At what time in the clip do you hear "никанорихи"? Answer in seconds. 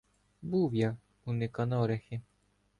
1.33-2.21